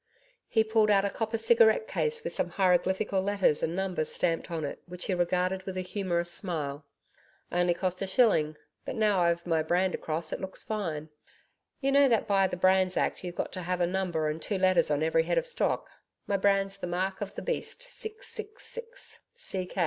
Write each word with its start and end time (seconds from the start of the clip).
He 0.47 0.63
pulled 0.63 0.89
out 0.89 1.05
a 1.05 1.11
copper 1.11 1.37
cigarette 1.37 1.87
case 1.87 2.23
with 2.23 2.33
some 2.33 2.49
hieroglyphical 2.49 3.21
letters 3.21 3.61
and 3.61 3.75
numbers 3.75 4.11
stamped 4.11 4.49
on 4.49 4.65
it, 4.65 4.81
which 4.87 5.05
he 5.05 5.13
regarded 5.13 5.61
with 5.67 5.77
a 5.77 5.81
humorous 5.81 6.31
smile. 6.33 6.87
'Only 7.51 7.75
cost 7.75 8.01
a 8.01 8.07
shilling, 8.07 8.57
but 8.83 8.95
now 8.95 9.19
I've 9.21 9.45
my 9.45 9.61
brand 9.61 9.93
across, 9.93 10.33
it 10.33 10.41
looks 10.41 10.63
fine. 10.63 11.09
You 11.81 11.91
know 11.91 12.07
that 12.07 12.25
by 12.27 12.47
the 12.47 12.57
Brands 12.57 12.97
Act 12.97 13.23
you've 13.23 13.35
got 13.35 13.51
to 13.51 13.61
have 13.61 13.79
a 13.79 13.85
number 13.85 14.27
and 14.27 14.41
two 14.41 14.57
letters 14.57 14.89
on 14.89 15.03
every 15.03 15.21
head 15.25 15.37
of 15.37 15.45
stock 15.45 15.87
My 16.25 16.35
brand's 16.35 16.79
the 16.79 16.87
Mark 16.87 17.21
of 17.21 17.35
the 17.35 17.43
Beast 17.43 17.83
666 17.83 19.19
C.K. 19.35 19.79